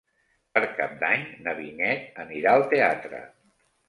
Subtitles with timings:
[0.53, 3.21] Per Cap d'Any na Vinyet anirà al teatre.